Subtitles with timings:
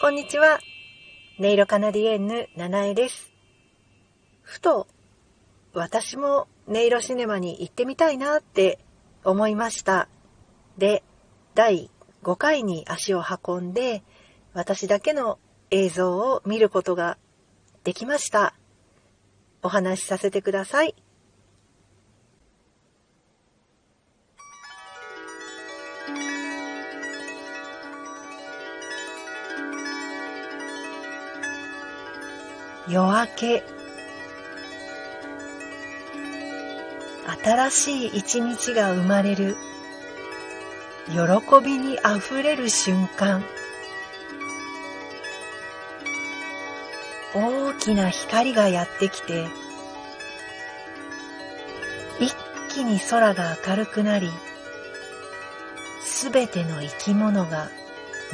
[0.00, 0.60] こんにちは。
[1.38, 3.34] ネイロカナディエンヌ、ナナエです。
[4.40, 4.86] ふと、
[5.74, 8.78] 私もネイロシネマに行ってみたいなって
[9.24, 10.08] 思いました。
[10.78, 11.02] で、
[11.54, 11.90] 第
[12.22, 14.02] 5回に足を運んで、
[14.54, 15.38] 私だけの
[15.70, 17.18] 映像を見ることが
[17.84, 18.54] できました。
[19.62, 20.94] お話しさせてください。
[32.88, 33.64] 夜明け。
[37.44, 39.56] 新しい一日が生まれる。
[41.08, 43.44] 喜びにあふれる瞬間。
[47.32, 49.46] 大きな光がやってきて
[52.18, 52.34] 一
[52.68, 54.28] 気に空が明るくなり
[56.04, 57.68] すべての生き物が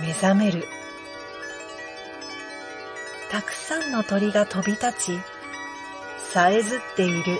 [0.00, 0.64] 目覚める。
[3.36, 5.20] たくさんの鳥が飛び立ち、
[6.32, 7.38] さえずっている。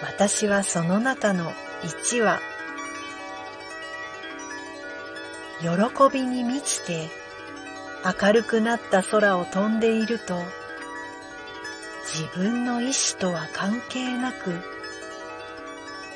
[0.00, 2.38] 私はその中の一羽。
[5.60, 5.68] 喜
[6.12, 7.08] びに満ちて
[8.22, 10.40] 明るくなった空を飛んでいると、
[12.04, 14.60] 自分の意志とは関係なく、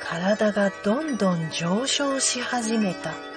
[0.00, 3.27] 体がどんどん上昇し始めた。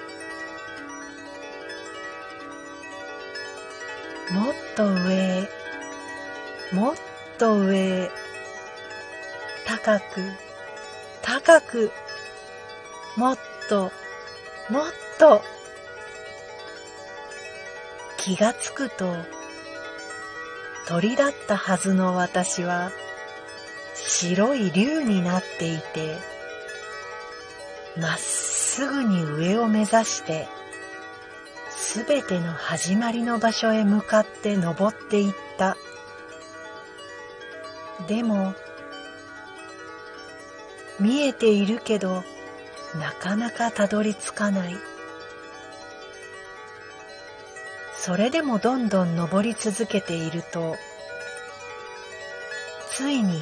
[4.32, 5.48] もっと上へ、
[6.72, 6.96] もっ
[7.38, 8.10] と上へ、
[9.66, 10.04] 高く、
[11.20, 11.92] 高く、
[13.16, 13.92] もっと、
[14.70, 15.42] もっと。
[18.16, 19.16] 気がつくと、
[20.88, 22.90] 鳥だったはずの私は、
[23.94, 26.16] 白い竜になっていて、
[27.98, 30.48] まっすぐに上を目指して、
[31.92, 35.76] すべての始まりの場所へ向かって登っていった。
[38.08, 38.54] でも、
[40.98, 42.24] 見えているけど、
[42.98, 44.74] なかなかたどり着かない。
[47.94, 50.76] それでもどんどん登り続けていると、
[52.88, 53.38] ついに、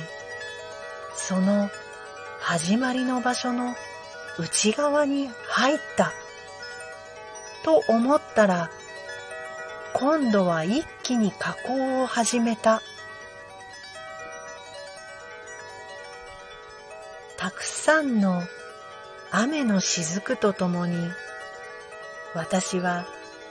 [1.15, 1.71] その
[2.41, 3.77] 始まりの場所の
[4.41, 6.13] 内側に入った。
[7.63, 8.71] と思ったら、
[9.93, 12.83] 今度は一気に下降を始めた。
[17.37, 18.43] たくさんの
[19.31, 20.97] 雨の雫とともに、
[22.35, 23.07] 私は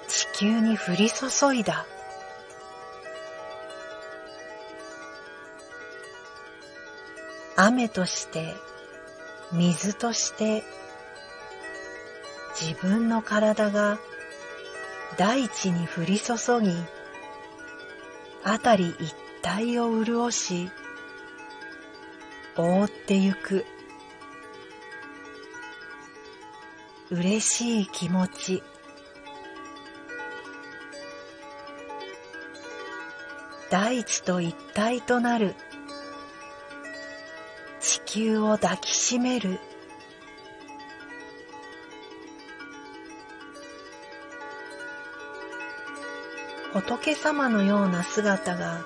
[0.07, 1.85] 地球に降り注いだ。
[7.55, 8.55] 雨として、
[9.51, 10.63] 水として、
[12.61, 13.99] 自分の体が
[15.17, 16.73] 大地に降り注ぎ、
[18.43, 19.15] あたり一
[19.57, 20.69] 帯を潤し、
[22.57, 23.65] 覆ってゆく。
[27.09, 28.61] 嬉しい気持ち。
[33.71, 35.55] 大地と一体となる。
[37.79, 39.61] 地球を抱きしめる。
[46.73, 48.81] 仏様のような姿が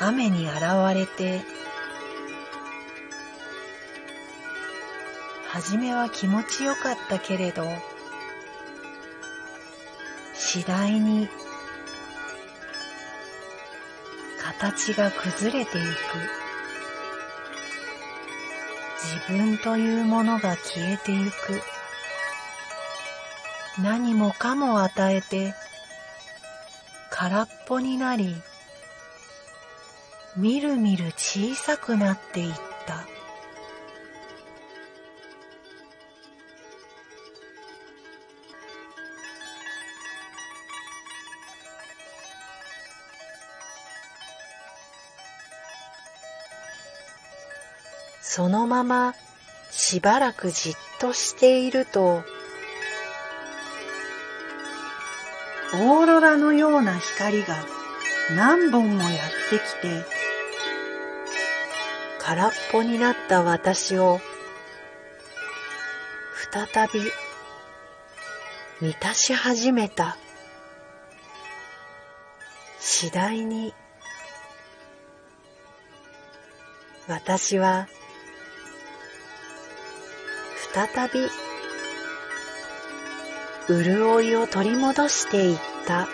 [0.00, 0.62] 雨に現
[0.94, 1.40] れて
[5.48, 7.64] はじめは気持ちよかったけれど
[10.34, 11.28] 次第に
[14.42, 16.42] 形が崩れていく。
[18.98, 21.71] 自分というものが消えてゆく。
[23.78, 25.54] 何もかも与えて
[27.10, 28.34] 空っぽになり
[30.36, 32.54] みるみる小さくなっていっ
[32.86, 33.06] た。
[48.22, 49.14] そのまま
[49.70, 52.22] しばらくじっとしていると
[55.74, 57.56] オーロラのような光が
[58.36, 59.10] 何本もやっ
[59.50, 60.04] てきて、
[62.20, 64.20] 空っぽになった私を
[66.52, 67.00] 再び
[68.80, 70.18] 満たし始めた。
[72.78, 73.72] 次第に
[77.08, 77.88] 私は
[80.74, 81.28] 再び
[83.68, 86.08] 潤いを取り戻していった。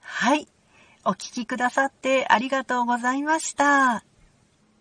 [0.00, 0.46] はい。
[1.04, 4.11] お聞きくださってありがとうございました。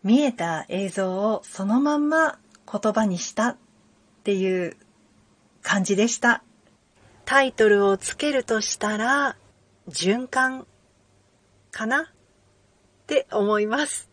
[0.04, 2.40] 見えた映像をそのまんま
[2.72, 3.58] 言葉にしたっ
[4.24, 4.78] ていう
[5.62, 6.44] 感じでした。
[7.26, 9.36] タイトルをつけるとしたら、
[9.90, 10.66] 循環
[11.72, 12.02] かな？
[12.02, 12.06] っ
[13.08, 14.10] て思います。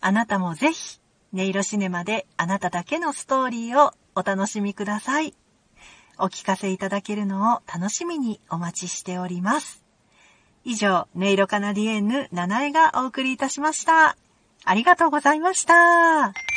[0.00, 1.00] あなたもぜひ、
[1.32, 5.34] 音色シネマであなただけのストーリーをお楽しみください。
[6.18, 9.82] お聞かせいただけるのを楽しみにお待ちしております。
[10.64, 14.16] 以上、音色カナディエンヌ、七重がお送りいたしました。
[14.64, 16.51] ありがとうございました。